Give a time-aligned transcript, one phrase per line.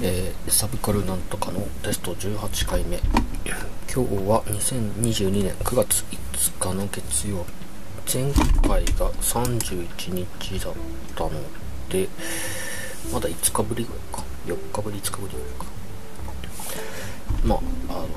[0.00, 2.98] えー、サブカルなんとかのテスト18回目。
[3.92, 6.04] 今日は2022年9月
[6.36, 7.44] 5日の月曜。
[8.06, 10.74] 日前回が31日だっ
[11.16, 11.30] たの
[11.88, 12.08] で
[13.12, 14.22] まだ5日ぶりぐらいか。
[14.46, 15.66] 4日ぶり5日ぶりぐらいか。
[17.44, 17.58] まあ
[17.90, 18.08] あの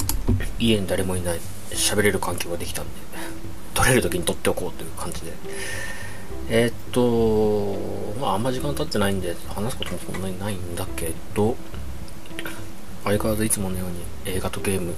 [0.60, 1.40] 家に誰もいない。
[1.72, 2.92] 喋れる環境ができたんで
[3.74, 5.32] 撮れる時に撮っておこうという感じで。
[6.54, 11.56] えー、っと、まあ、あんま時間経ってないんで、話すこともそんなにないんだけど、
[13.06, 14.94] 相変わらずいつものように映画とゲーム、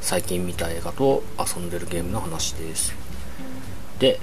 [0.00, 2.92] 最近見た映画と遊んでるゲームの話です。
[4.00, 4.18] で、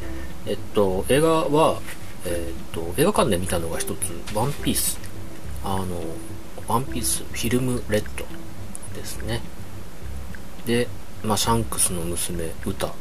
[0.46, 1.80] えっと、映画は、
[2.26, 5.00] えっと、映画館で見たのが一つ、ワンピース。
[5.64, 5.86] あの、
[6.68, 8.26] ワンピースフィルムレッド
[8.94, 9.40] ですね。
[10.66, 10.90] で、
[11.24, 12.94] まあ、シャンクスの娘、ウタ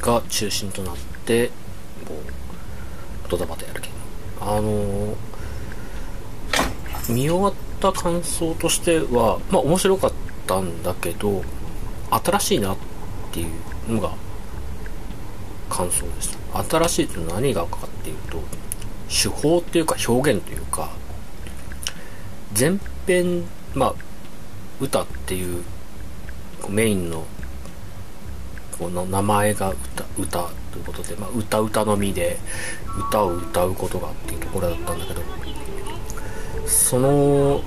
[0.00, 1.52] が中心となって、
[2.04, 2.43] こう、
[3.36, 3.94] ドタバタやるけど
[4.40, 5.16] あの、
[7.08, 10.12] 見終わった感想としてはまあ面白かっ
[10.46, 11.42] たんだけど
[12.10, 12.76] 新しいなっ
[13.32, 13.46] てい
[13.88, 14.12] うのが
[15.68, 16.38] 感想です
[16.70, 18.38] 新しいって何がかっていうと
[19.08, 20.90] 手法っていうか表現というか
[22.58, 23.94] 前編まあ
[24.80, 25.62] 歌っていう
[26.68, 27.24] メインの
[28.78, 32.38] この名前が歌歌ということで、まあ、歌歌のみで
[33.08, 35.22] 歌を歌うことがっていうところだったんだけど
[36.66, 37.62] その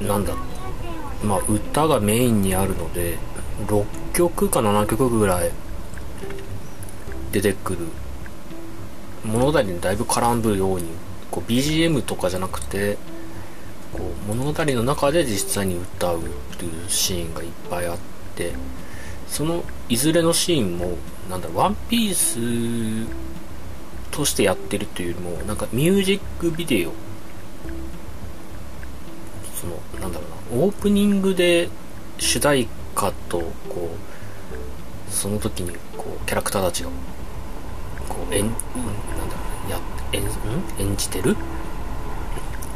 [0.00, 0.34] なんだ
[1.24, 3.18] まあ歌がメインにあるので
[3.66, 5.50] 6曲か7曲ぐらい
[7.32, 7.88] 出てくる
[9.24, 10.86] 物語にだいぶ絡むように
[11.30, 12.96] こう BGM とかじゃなくて
[13.92, 16.22] こう物語の中で実際に歌うっ
[16.58, 17.98] ていうシーンがいっぱいあっ
[18.36, 18.52] て
[19.28, 20.96] そのいずれのシーンも
[21.30, 23.08] なんだワンピース
[24.10, 26.92] としてやってるというよりもなんかミュージックビデオ
[29.54, 31.68] そのなんだろうなオープニングで
[32.18, 33.90] 主題歌とこ
[35.08, 36.90] うその時にこうキャラクターたちが
[38.08, 38.56] こう演、うん、なん
[39.28, 39.80] だろうや
[40.12, 40.22] 演
[40.78, 41.36] 演じてる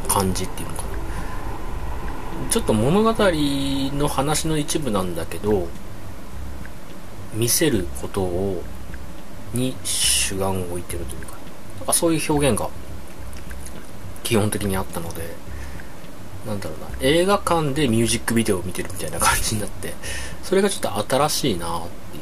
[0.07, 0.89] 感じっていうのかな。
[2.49, 5.67] ちょっと物語の話の一部なんだけど
[7.33, 8.63] 見せることを
[9.53, 11.33] に主眼を置いてるというか
[11.77, 12.69] なんかそういう表現が
[14.23, 15.23] 基本的にあったので
[16.45, 19.93] なんだろうな映画館でミュージックビデオを見てるみたいな感じになって
[20.43, 22.21] それがちょっと新しいなってい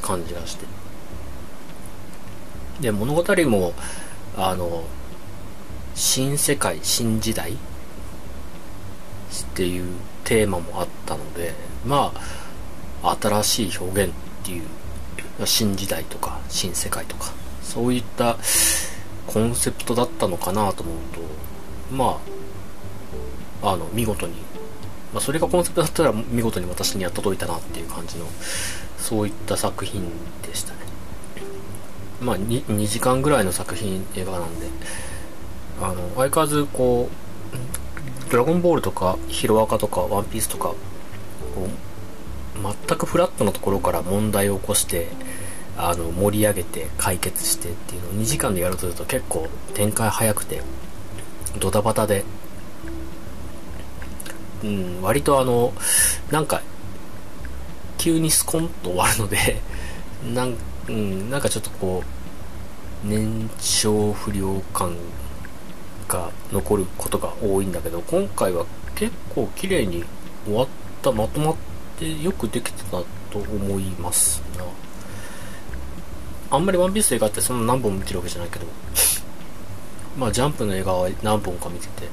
[0.00, 0.64] う感じがして。
[2.80, 3.74] で物語も
[4.36, 4.84] あの
[5.94, 7.56] 新世界新時代っ
[9.54, 9.84] ていう
[10.24, 11.52] テーマもあったので
[11.84, 12.20] まあ
[13.02, 14.64] 新しい表現っていう
[15.46, 18.36] 新時代とか新世界とかそういった
[19.26, 22.20] コンセプトだったのかなと思うとま
[23.62, 24.34] ああの見事に、
[25.12, 28.26] まあ、それがコンセプトだったら見事に私にやっといたなっていう感じの
[28.98, 30.02] そういった作品
[30.42, 30.78] でしたね。
[32.20, 34.66] まあ 2, 2時間ぐらいの作品映画なんで
[35.80, 40.76] あの相変わらずこうドラゴンボールとかヒロアカとかワンピースとかこ
[41.66, 41.89] う
[42.62, 45.08] 全くフラットなところから問題を起こして
[45.76, 50.62] あの盛り上げて解決してっていうのを2時間でやるとすると結構展開早くて
[51.58, 52.24] ドタバタで、
[54.62, 55.72] うん、割とあの
[56.30, 56.62] なんか
[57.98, 59.60] 急にスコンと終わるので
[60.34, 60.54] なん,、
[60.88, 62.02] うん、なんかちょっとこ
[63.04, 64.94] う年少不良感
[66.08, 70.04] が残ることが多いんだけど今回は結構綺麗に
[70.44, 70.68] 終わっ
[71.00, 71.69] たまとまった
[72.00, 74.42] でよくできてたと思います。
[74.56, 74.64] な
[76.50, 78.66] あんまりワンピース映画ってそんな何本見てるわけじゃないけど。
[80.18, 82.08] まあジャンプの映画は何本か見てて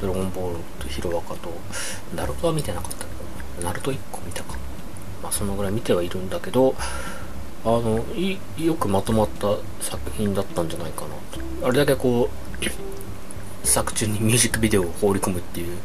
[0.00, 1.50] ドラゴンボールとヒロアカと
[2.14, 2.98] ナルトは見てなかった。
[2.98, 3.04] け
[3.62, 4.54] どナルト1個見たか。
[5.22, 6.74] まあそのぐらい見てはいるんだけど
[7.64, 8.04] あの
[8.58, 11.08] よくまとまった作品だったんじゃないかな。
[11.60, 12.28] とあれだけこ
[13.62, 15.76] う 作中にミュージックビデオを放り込むっていう、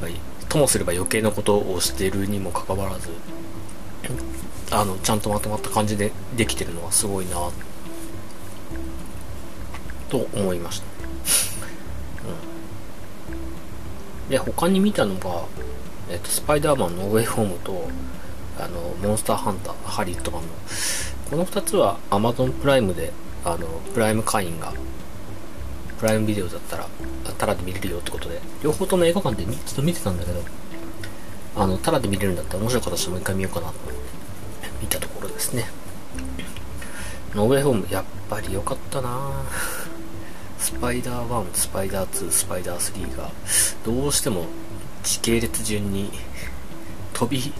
[0.00, 0.10] まあ、
[0.52, 3.08] ともすれば余計なことをしてるにもかかわらず
[4.70, 7.36] あのちゃんとまとまった感じでできてるのはすごいな
[10.10, 10.86] と思いました、
[14.26, 15.46] うん、で他に見たのが、
[16.10, 17.88] えっと、スパイダーマンノーウェイホームと
[18.58, 20.48] あのモンスターハンターハリウッド版の。
[21.30, 23.10] この2つは Amazon プライムで
[23.42, 24.74] あのプライム会員が
[26.02, 26.88] プライムビデオだったら
[27.38, 30.40] タダで見れるよってことで両方とも映画館でちょっと見てたんだけど
[31.54, 34.00] あのタダで見れるんだったら面白かったしもう一回見ようかなと思って
[34.80, 35.66] 見たところですね。
[37.36, 39.44] ノーウェイホームやっぱり良かったな。
[40.58, 43.30] スパイダー1スパイダー2スパイダー3が
[43.86, 44.46] どうしても
[45.04, 46.10] 時系列順に
[47.14, 47.52] 飛び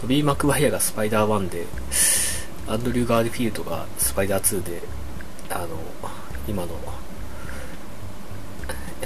[0.00, 1.66] トビー・マクワイアがスパイダー1で
[2.68, 4.80] アンドリュー・ガーディフィールドがスパイダー2で
[5.50, 5.68] あの
[6.46, 6.78] 今の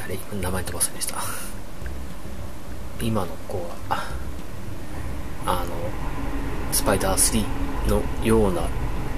[0.05, 1.17] あれ名前飛ばせでした。
[3.01, 3.59] 今の子
[3.89, 4.05] は
[5.47, 7.45] あのスパイダー
[7.87, 8.69] 3のような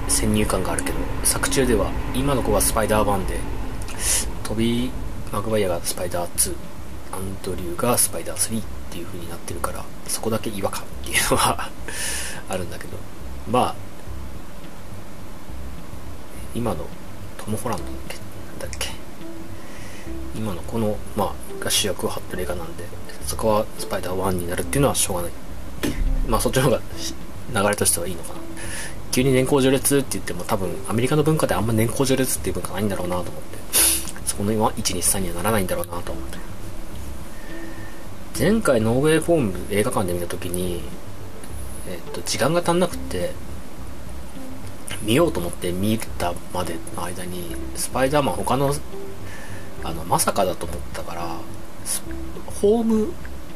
[0.08, 3.38] 先入観があるけど作中では今の子はスパイダー1で
[4.42, 4.90] トビー・
[5.32, 6.54] マグワイアがスパイダー2
[7.12, 11.70] アンドリューがスパイダー3っていう風になってるからそこだけ違和感っていうのは
[12.48, 12.96] あるんだけど
[13.50, 13.74] まあ
[16.54, 16.86] 今の
[17.36, 17.84] トム・ホランド
[18.66, 18.85] だっけ
[20.46, 22.84] 今のこの、まあ、が主役を張ってる映画なんで
[23.26, 25.32] そこはスパイダー1になるっていうのはしょうがない。
[26.28, 26.80] まあそっちの方が
[27.52, 28.40] 流れとしてはいいのかな。
[29.10, 33.58] 急に年功序列って言っても多分アメリカの文化であんま年功序列っていう文化ないんだろうなと思って。
[34.24, 36.38] そこの今123にはならないんだろうなと思って。
[38.38, 40.82] 前回ノーウェイフォーム映画館で見た時に
[41.88, 43.32] えっと時間が足んなくて
[45.02, 48.72] 見ようと思って見たまでの間にスパイダーマン他の
[49.86, 51.36] あのまさかだと思ったから
[52.60, 53.12] ホーム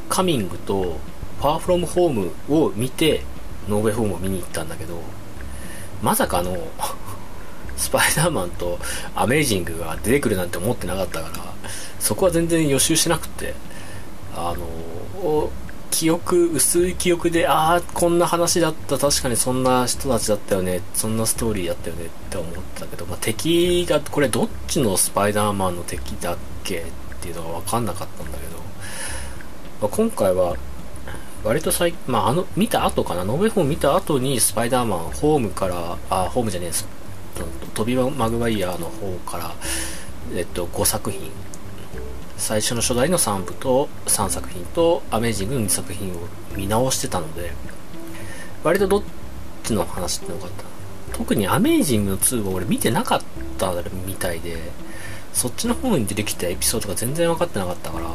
[0.08, 0.96] カミングと
[1.40, 3.22] ファーフロムホームを見て
[3.68, 5.00] ノーウェイフォームを見に行ったんだけど
[6.02, 6.56] まさかの
[7.76, 8.78] スパイダーマンと
[9.14, 11.44] アメージングが出てくるなんて思ってなかったから
[11.98, 13.54] そこは全然予習しなくて
[14.36, 14.54] あ
[15.22, 15.50] の
[15.90, 18.96] 記憶薄い記憶でああこんな話だった。
[18.98, 20.80] 確かにそんな人たちだったよね。
[20.94, 26.82] そんなストーリーだったよねって思ったけど、まあ、敵がこれどっちのスパイダーマンの敵だっけっ
[27.20, 28.56] ていうのが分かんなかったんだけど、
[29.82, 30.56] まあ、今回は
[31.42, 33.24] 割と最まあ、あの見た後かな？
[33.24, 36.86] ノーベルフォーム見た後にスパイダーマンホームからあホームじゃねえです
[37.74, 39.54] トビ・マグワイアの方から
[40.34, 41.30] えっと5作品
[42.40, 46.16] 最初の初代の3部と3作品とアメージングの2作品を
[46.56, 47.52] 見直してたので
[48.64, 49.02] 割とどっ
[49.62, 50.64] ちの話ってのがあった。
[51.12, 53.22] 特にアメージングの2は俺見てなかっ
[53.58, 53.74] た
[54.06, 54.56] みたいで
[55.34, 58.06] そっちの方に出てきたエピソードが全然分かってなかったから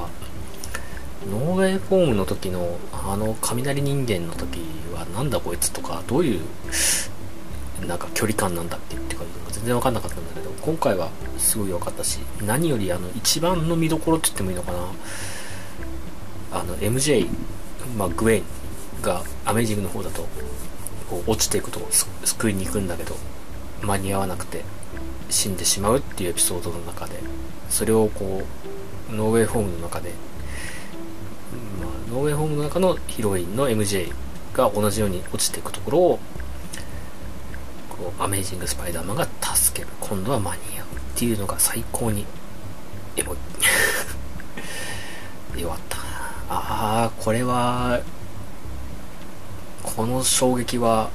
[1.30, 4.60] ノーウェイフォームの時のあの雷人間の時
[4.92, 6.42] はなんだこいつとかどういう
[7.88, 14.80] なんか距離感なんだっけっていうか全然分かんなかったんだけど今回はすごい良かったし何よりあの一番の見どころって言ってもいいのかな。
[16.52, 17.28] あの MJ、
[17.98, 18.44] まあ、グエン
[19.02, 20.26] がアメージングの方だと
[21.10, 21.82] こう落ちていくと
[22.24, 23.16] 救いに行くんだけど
[23.82, 24.64] 間に合わなくて
[25.30, 27.20] 死んでしまうっていうエピソードの中で
[27.70, 28.44] それをこ
[29.12, 30.12] うノーウェイホームの中で、
[31.82, 34.14] まあ、ノーウェイホームの中のヒロインの MJ
[34.54, 36.20] が同じように落ちていくところを
[38.20, 39.92] アメージング・スパイダーマンが助ける。
[40.00, 42.26] 今度は間に合うっていうのが最高に
[43.16, 43.38] エモい。
[45.62, 45.98] よかった
[46.50, 48.02] ああこれは
[49.82, 51.10] この衝撃は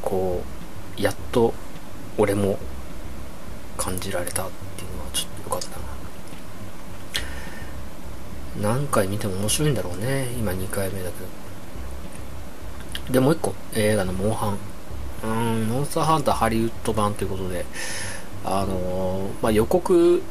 [0.00, 0.42] こ
[0.98, 1.52] うやっと
[2.16, 2.58] 俺も
[3.76, 5.78] 感じられたっていうのはちょっとよかった
[8.62, 8.70] な。
[8.70, 10.28] 何回見ても面白いんだろうね。
[10.38, 11.20] 今2回目だけ
[13.08, 13.12] ど。
[13.12, 13.54] でもう一個。
[13.74, 14.58] 映画の「モンハン」
[15.24, 17.64] うん、モンスターハンターハリウッド版ということで、
[18.44, 20.22] あのー、まあ、予告、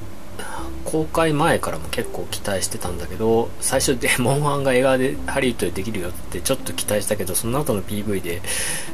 [0.83, 8.41] 公開前からも結構期待してたんだけど、最初で、モンハンが映画でハリウッドでできるよってちょっと期待したけど、その後の PV で、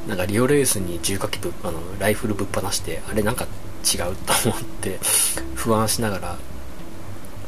[0.07, 3.45] なんかリオレースに重火器ぶあの、ライフルぶっ放して、あれなんか
[3.83, 4.99] 違うと思って、
[5.55, 6.37] 不安しながら、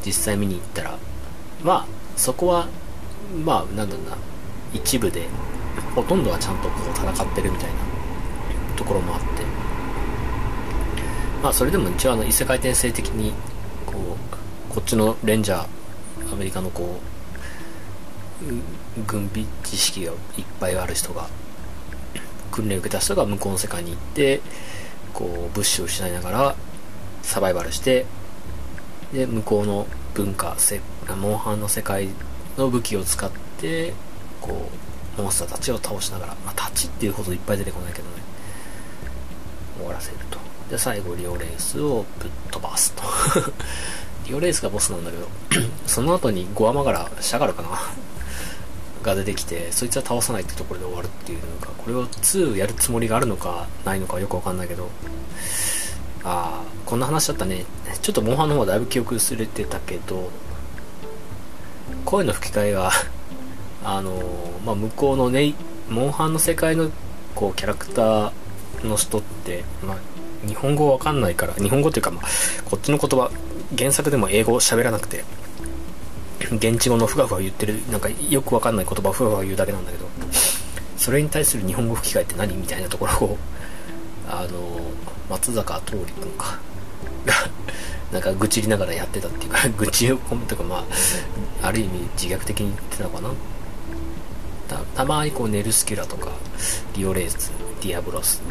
[0.06, 0.98] 実際見に行ったら、
[1.64, 2.68] まあ、そこは、
[3.46, 4.18] まあ、なんだろうな、
[4.74, 5.28] 一部で、
[5.94, 7.89] ほとんどはちゃんとこう戦ってるみたいな
[8.80, 9.28] ところもあって。
[11.44, 13.34] まあそれでも一応あの異世界転生的に
[13.86, 13.94] こ
[14.72, 17.00] うこっちのレンジャーアメリカのこ
[18.42, 21.28] う軍備知識がいっぱいある人が
[22.52, 24.42] 訓練を受けた人が向こうの世界に行って
[25.14, 26.56] こう物資を失いながら
[27.22, 28.06] サバイバルして
[29.14, 30.82] で向こうの文化せ
[31.18, 32.10] モンハンの世界
[32.58, 33.94] の武器を使って
[34.42, 34.70] こ
[35.18, 38.29] うモンスターたちを倒しながら、まあ、タチっていうほどいっぱい出てこないけどね。
[39.80, 40.38] 終わらせると。
[40.70, 43.04] で最後リオレースをぶっ飛ばすと。
[44.28, 45.28] リオレースがボスなんだけど
[45.88, 47.70] その後にゴアマガラシャガルかな？
[49.02, 54.90] が出てきてそいつは倒さないってところで終わるっていうのかこれを2やるつもりがあるのかないのかよくわかんないけど
[56.24, 57.66] ああこんな話だったね。
[58.02, 60.30] ちょっとモンハンの方はだいぶ記憶薄れてたけど
[62.06, 62.92] 声の吹き替えが
[63.84, 64.14] あの
[64.66, 65.54] まあ、向こうのね
[65.90, 66.92] モンハンの世界の
[67.34, 68.32] こうキャラクター
[68.84, 69.98] の人って、まあ、
[70.48, 72.26] 日本語わかんないから日本語っていうか、まあ、
[72.70, 73.32] こっちの言葉
[73.78, 75.24] 原作でも英語喋らなくて
[76.52, 80.08] 現地語のふがふわ言ってるなんかよくわかんない言葉をふわふわ言うだけなんだけど
[80.98, 83.38] それに対する日本語吹き替えって何みたいなところを
[84.28, 84.80] あの
[85.30, 86.60] 松坂桃李君か
[87.26, 87.34] が
[88.12, 90.78] なんか愚痴りながらやってたっていうか愚痴を込むとかま
[91.62, 93.30] あある意味自虐的に言ってたのかな。
[94.96, 96.30] たまにこうネルスキュラとか
[96.96, 98.42] リオレーズディアブロス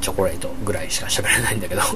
[0.00, 1.82] チョコレートぐらいしか喋れないんだけど。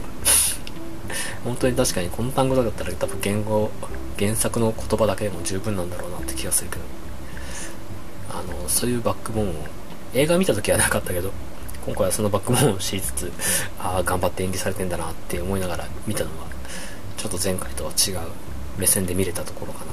[1.45, 3.71] 本当に確かにこの単語だったら多分言語
[4.19, 6.83] 原作の言葉だけでも十分なんだろうなって気がするけど。
[8.31, 9.53] あのそういうバックボーンを
[10.15, 11.33] 映画見た時はなかったけど
[11.87, 13.33] 今回はそのバックボーンを知りつつ
[13.79, 16.47] ああ頑張って演技されてんだなって思いながら見たのは
[17.17, 18.19] ちょっと前回とは違う
[18.77, 19.93] 目線で見れたところかな。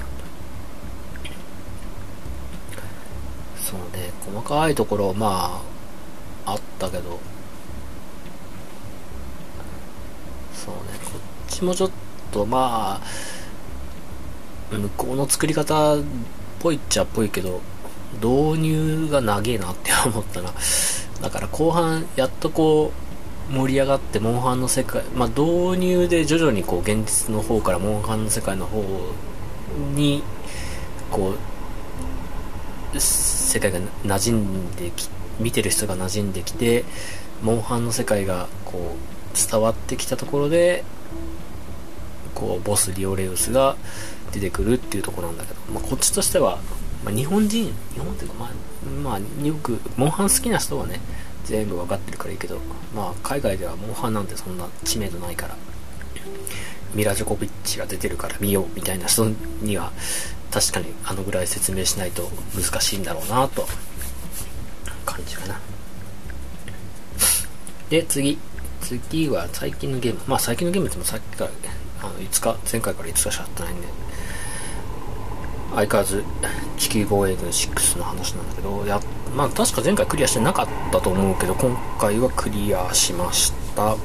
[3.59, 5.74] そうね細かいところまあ
[6.45, 7.19] あったけど。
[10.53, 11.91] そうねこっちもちょっ
[12.31, 15.99] とまあ向こうの作り方っ
[16.59, 17.61] ぽいっちゃっぽいけど
[18.15, 20.53] 導入が長えなって思ったな。
[21.21, 22.91] だから後半やっとこ
[23.49, 28.83] う盛り上がってモンハンの世界まあ導入で徐々にこう現実の方からモンハンの世界の方
[29.93, 30.23] に
[31.11, 31.35] こ
[32.93, 36.85] う世界が馴染んでき見てる人が馴染んできて
[37.41, 38.95] モンハンの世界がこ
[39.33, 40.83] う伝わってきたところで
[42.33, 43.75] こうボスリオレウスが
[44.31, 46.59] 出てくるっていうところなんだけど、まあ、こっちとしては
[47.05, 50.99] まあ、日本人、日本っていうか、まあ、まあ、よく、モンハン好きな人はね、
[51.43, 52.57] 全部わかってるからいいけど、
[52.95, 55.55] まあ、海外ではモンハンなんてそんな知名度ないから、
[56.95, 59.29] ミラ・ジョコビッチが出てるから見ようみたいな人
[59.61, 59.91] には、
[60.49, 63.67] 確かにあのぐらい説明しないと難しいんだろうなと、
[65.15, 65.59] 感じかな。
[67.89, 68.37] で、次。
[68.81, 70.19] 次は最近のゲーム。
[70.27, 71.51] まあ最近のゲームってもさっきから、
[72.01, 73.87] あの、5日、前回から5日しかやってないんで、
[75.75, 76.23] 相変わらず
[76.77, 78.99] 地球防衛軍6の話なんだけどや
[79.35, 83.97] まあ確か前回クリアしてなかったと思うけど今回はクリアしました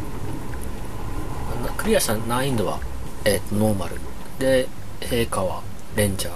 [1.76, 2.80] クリアした難易度は、
[3.24, 3.96] えー、ノーマル
[4.38, 4.68] で
[5.00, 5.62] 陛下は
[5.96, 6.34] レンジャー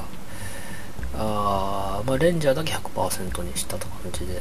[1.16, 4.40] あー、まあ、レンジャーだけ100%にしたと感じで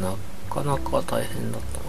[0.00, 0.14] な
[0.50, 1.84] かなか大変だったな。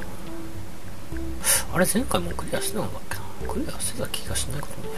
[1.74, 3.53] あれ前回もクリアしてたんだっけな？
[3.53, 4.91] クリアしてた気がしないことない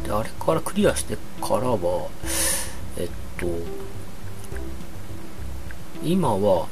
[0.00, 0.04] な。
[0.04, 2.08] であれからクリアしてからは
[2.98, 3.46] えっと
[6.02, 6.66] 今は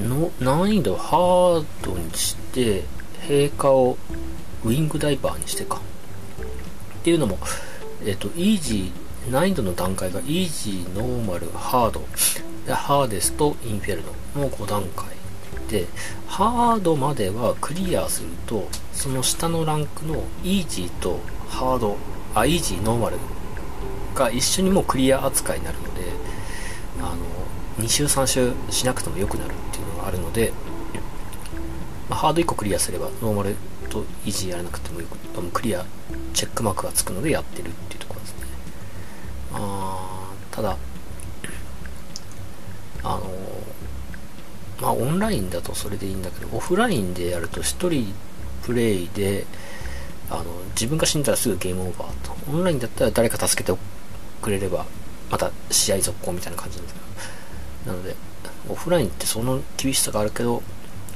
[0.00, 2.84] の難易度ハードにして
[3.28, 3.96] 陛下を
[4.64, 5.76] ウィングダイバーにしてか。
[5.76, 5.80] っ
[7.04, 7.38] ていうのも
[8.04, 12.00] えっとイージー難易度の段階がイージーノーマルハード
[12.66, 14.02] でハーデスとインフェル
[14.34, 15.06] ノの5段階
[15.68, 15.86] で
[16.26, 21.96] ハードまではクリアするとその下のランクのイージーとハード
[22.34, 23.16] あイージーノーマル
[24.14, 26.02] が一緒にもうクリア扱いになるので
[26.98, 27.16] あの
[27.84, 30.52] 2周3周しなくても良くなるっていうのがあるので、
[32.08, 33.56] まあ、ハード1個クリアすればノーマル
[33.88, 35.18] とイージーやらなくてもよく
[35.50, 35.84] クリア
[36.34, 38.46] チェックマークがつくのでやってるっていうところですね。
[39.54, 40.76] あただ
[43.04, 43.22] あの
[44.80, 48.14] まあオンラインだとそれでいいんだけどオフラインでやると1人
[48.62, 49.44] プレイで
[50.30, 52.32] あの自分が死んだらすぐゲームオーバーと。
[52.50, 53.78] オンラインだったら誰か助けて
[54.40, 54.86] くれれば
[55.30, 57.00] また試合続行みたいな感じなんですけ
[57.86, 57.92] ど。
[57.92, 58.14] なので
[58.68, 60.62] オフラインってその厳しさがあるけど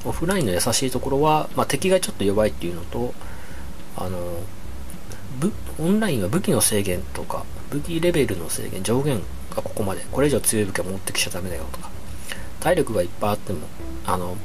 [0.05, 3.14] オフラインの優しいところは、まあ、敵がちょっと弱いっていうのと
[3.97, 4.19] あの
[5.78, 9.20] オンラインは武器の制限とか武器レベルの制限上限
[9.54, 11.90] がここまでこれ以上強い武器は持ってきちゃダメだよとか
[12.61, 13.61] 体力がいっぱいあっても
[14.06, 14.37] あの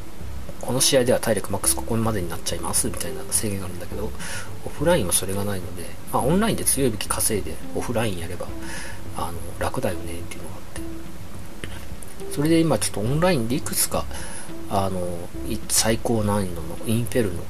[0.62, 4.12] この試合では体力マックスここまでになっちゃいますみたいな制限があるんだけど
[4.66, 8.48] オフラインはそれがないので、まあ、オンラインで強い武器稼いでオフラインやれば
[9.18, 10.82] あの楽だよねっていうのがあって。
[12.32, 14.06] それで今ちょっとオンラインでいくつか
[14.70, 15.02] あの
[15.68, 17.44] 最高難易度のインフェルノ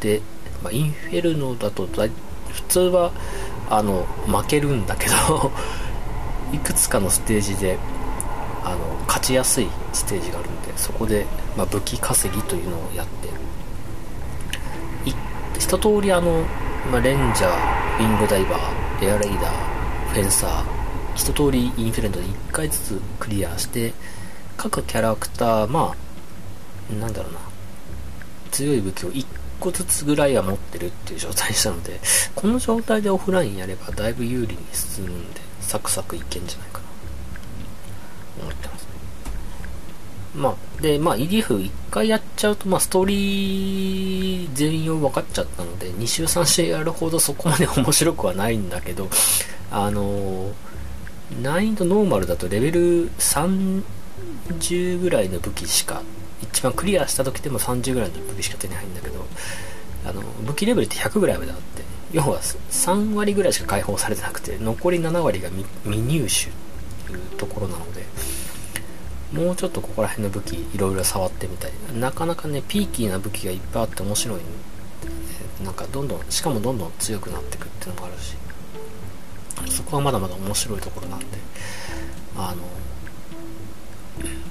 [0.00, 0.20] で、
[0.62, 2.10] まあ、インフェルノだと普
[2.68, 3.12] 通は
[3.70, 5.52] あの負けるんだけど
[6.52, 7.78] いくつかのステージで
[8.64, 13.28] あの勝ちやすいステージがあるんでそこで、まあ、武器稼ぎというのをやって
[15.58, 16.44] 一通りあの、
[16.90, 20.64] まあ、レンジャーウィングダイバーエアレイダーフェンサー
[21.14, 23.92] 一通りインフェレントで1回ずつクリアして
[24.56, 25.94] 各キャラクターま
[26.90, 27.40] あなんだろうな
[28.50, 29.26] 強い武器を1
[29.60, 32.00] 個ずつぐらいは持ってるっていう状態にしたので
[32.34, 36.84] この状態でオフラインやればだいぶ有利に進むんでサクサクいけんじゃないかな。
[38.40, 38.88] 思ってますね。
[40.34, 49.08] まあ、で、まあ、EDF 一回やっちゃうと、まあ、ストーリー全容分かっちゃったので、2週3週やるほどそこまで面白くはないんだけど、
[49.70, 50.52] あの
[51.42, 53.82] 難易度ノーマルだとレベル30
[55.00, 56.02] ぐらいの武器しか、
[56.42, 59.26] 一番クリアした時でも30ぐらいの武器しか手に入るんだけど、
[60.06, 65.50] あの、武器レベルって100ぐらいまであって、要は3割ぐらいしか解放されてなくて、残り7割が
[65.84, 66.50] 未入手
[67.06, 68.02] というところなので、
[69.32, 74.44] もうちょっとここら辺の武器いろいろ触ってみたりなかなかねピーキーな武器がいっぱいあって面白いんで、
[75.64, 78.36] なんかどんどんしかもどんどん強くなっていくっていうのもあるし
[79.70, 81.26] そこはまだまだ面白いところなんで
[82.36, 82.62] あの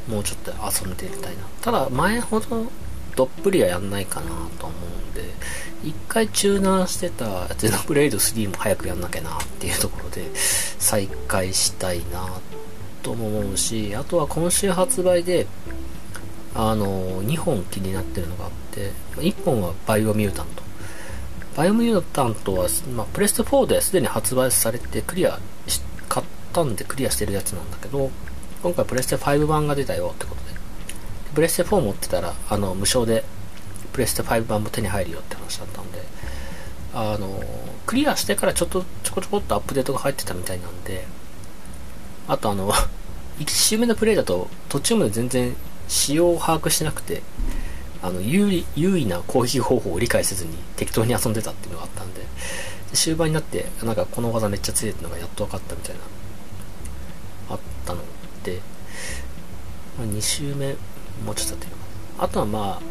[0.07, 1.43] もうちょっと遊んでみたいな。
[1.61, 2.67] ただ前ほど
[3.17, 4.27] どっぷりはやんないかな
[4.59, 5.23] と思うんで
[5.83, 12.27] 一回中断してたゼノブレイド3も早くやんなきゃなっていうところで再開したいな
[13.01, 15.47] とも思うしあとは今週発売で
[16.53, 20.67] あの2本気になってるのがあって1本はバイオミュータント。
[21.55, 25.39] バイオミュータントは、まあ、プレステ4ですでに発売されてクリア
[26.07, 28.11] 買ったんでクリアしてるやつなんだけど
[28.63, 30.47] 今回プレステ5版が出たよってことで。
[31.35, 33.23] プレステ4持ってたらあの無償で
[33.93, 36.01] プレステ5版も手に入るよって話だったんで。
[36.93, 37.43] あの
[37.85, 41.05] クリアしてからちょっとちょこちょこっとアップデートが入ってたみたいなんで。
[42.27, 42.71] あとあの
[43.39, 45.55] 1周目のプレイだと途中まで全然
[45.87, 47.21] 仕様を把握してなくて
[48.01, 52.21] あの有利優位な攻撃方法を理解せずに適当に遊んでたっていうのがあったんで
[52.93, 56.01] 終盤になってなんかこの技めっちゃ強いっていうのがやっと分かったみたいな、
[59.97, 60.75] まあ、2周目
[61.25, 61.77] もうちょっとやってみよ
[62.19, 62.81] あとはまあ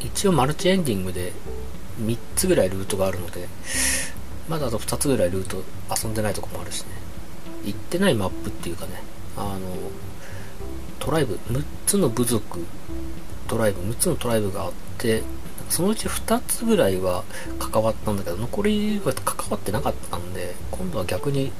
[0.00, 1.32] 一応マルチエンディングで
[2.00, 3.48] 3つぐらいルートがあるので
[4.48, 5.62] まだあと2つぐらいルート
[6.02, 6.88] 遊んでないとこもあるしね。
[7.64, 9.02] 行ってないマップっていうかね
[9.36, 9.58] あの
[10.98, 12.64] トライブ6つの部族
[13.46, 15.22] トライブ6つのトライブがあって
[15.68, 17.24] そのうち2つぐらいは
[17.58, 21.52] 関わったんだけど残りは関わってなかったんで今度は逆に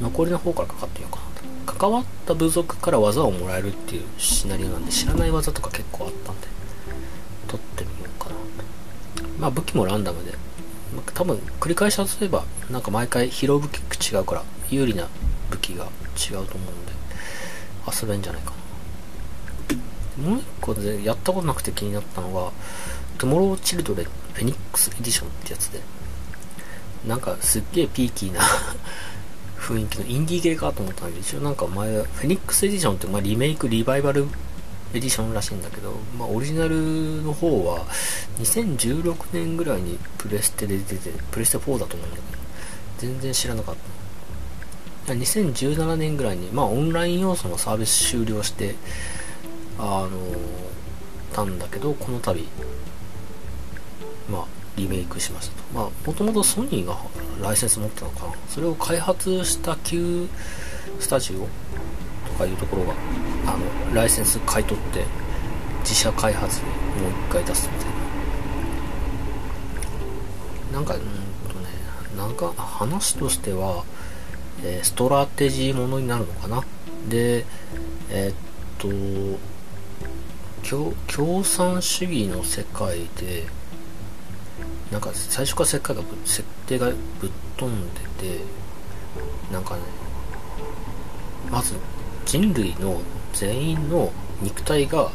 [0.00, 1.35] 残りの方からかかってみようかな。
[1.76, 6.48] 関わった部族から技をもらえるっていうシナリオなんで知らない技とか結構あったんで
[7.48, 8.36] 取ってみようかな
[9.38, 10.36] まあ武器もランダムで。
[11.14, 15.08] 多分繰り返し遊べばなんか毎回拾う武器違うから有利な
[15.50, 16.92] 武器が違うと思うんで
[18.02, 18.52] 遊べんじゃないか
[20.18, 20.30] な。
[20.30, 22.52] もう一個でやったことなくて気になったのが
[23.18, 25.80] トゥモローチルドレンフェニックスエディションってやつで。
[27.06, 28.40] なんかすっげえピーキーな
[29.66, 34.26] 雰囲気のインディー系かと思ったんだけど一応なんか前フェニックスエディションってまあリメイクリバイバル
[34.94, 37.84] エディションらしいんだけど、まあ、オリジナルの方は
[38.38, 42.38] 2016年ぐらいにプレステで出てプレステ4だと思うんだけど
[42.98, 43.96] 全然知らなかった。
[45.12, 48.74] 2017年ぐらいに、まあ、オンライン要素のサービス終了して、
[49.78, 50.18] あの
[51.32, 52.42] たんだけど、この度、
[54.28, 55.64] まあ、リメイクしましたと。
[55.74, 56.96] まあ、もともとソニーが
[57.42, 58.32] ライセンス持ってたのかな。
[58.48, 60.28] それを開発した Q
[61.00, 61.40] スタジオ
[62.28, 62.94] とかいうところが、
[63.46, 65.04] あの、ライセンス買い取って、
[65.80, 67.88] 自社開発でもう一回出すみたい
[70.72, 70.76] な。
[70.78, 71.68] なんか、うんとね、
[72.16, 73.84] なんか話としては、
[74.62, 76.64] えー、ストラテジーものになるのかな
[77.08, 77.44] で
[78.10, 78.34] えー、っ
[78.78, 78.88] と
[81.06, 83.46] 共産主義の世界で
[84.90, 88.40] なんか最初から設定が設定がぶっ飛んでて
[89.52, 89.82] なんかね
[91.50, 91.74] まず
[92.24, 93.00] 人類の
[93.32, 95.10] 全員の肉体が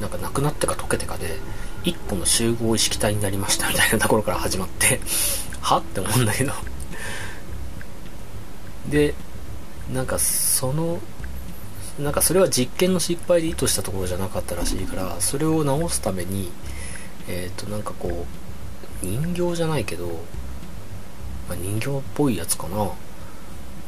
[0.00, 1.38] なんかなくなってか溶けてかで
[1.84, 5.00] 1個の集合意識体になりましたみたいなところから始まって
[5.60, 6.52] はって思うんだけど。
[8.88, 9.14] で
[9.92, 11.00] なんかその
[11.98, 16.50] なんかそれは実験の失敗で意図したところじゃなかったらしいからそれを直すために
[17.28, 18.41] えっ、ー、となんかこう
[19.02, 20.06] 人形じゃないけど、
[21.48, 22.90] まあ、人形っぽいやつかな？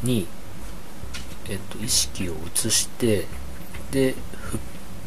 [0.03, 0.27] に
[1.49, 3.27] えっ、と意識を移して
[3.91, 4.59] で復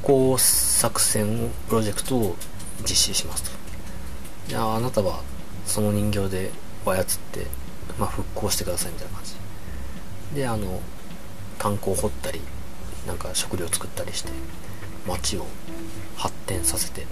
[0.02, 2.36] 興作戦をプロジェクトを
[2.82, 3.52] 実施しますと。
[4.50, 5.22] いやあなたは
[5.66, 6.52] その人形で
[6.86, 7.48] 操って、
[8.00, 9.36] まあ、復興してくださいみたいな感じ。
[10.36, 10.82] であの
[11.60, 12.40] 炭鉱を掘ったり
[13.06, 14.30] なんか食料作ったりして
[15.08, 15.46] 町を
[16.16, 17.06] 発展させて。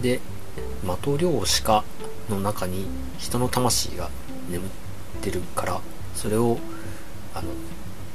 [0.00, 0.20] で
[0.84, 1.84] 的漁師家
[2.28, 2.86] の中に
[3.18, 4.10] 人の魂が
[4.50, 4.70] 眠っ
[5.20, 5.80] てるから
[6.14, 6.58] それを
[7.34, 7.48] あの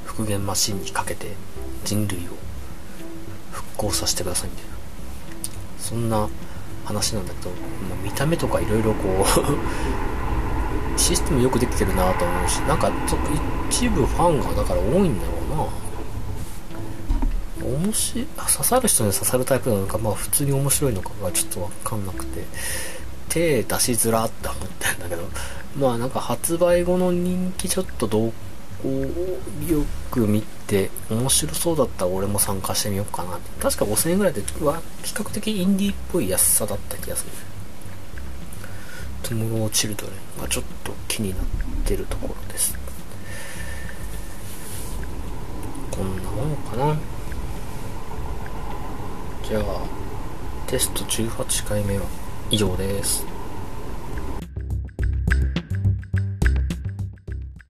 [0.05, 1.33] 復元マシンにかけて
[1.83, 2.21] 人類を
[3.51, 4.77] 復興させてくださいみたいな。
[5.79, 6.27] そんな
[6.83, 12.91] 話なんだけど、まあ、見た目とかいろいろこう システムよくできてるなと思うしなんか
[13.69, 15.86] 一部ファンがだから多いんだろうな。
[17.77, 22.43] 面白い刺さる人に刺さるタイプなのかまあ普通に面白いのかがちょっとわかんなくて
[23.29, 25.23] 手出しづらって思ってんだけど
[25.77, 28.31] まあなんか発売後の人気ちょっと動
[28.81, 28.89] 向
[29.67, 37.31] よく見て面白そうだったら俺も参加してみようかな確か5000円ぐらいで比較的インディーっぽい安さだった気がする。
[39.23, 41.39] トゥモローチルドレンがちょっと気になっ
[41.83, 42.77] てるところです。
[45.91, 46.97] こんなもんかな。
[49.47, 49.63] じゃあ
[50.67, 52.03] テスト18回目は
[52.51, 53.36] 以上です。